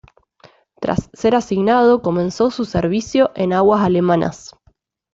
[0.79, 4.55] Tras ser asignado, comenzó su servicio en aguas alemanas.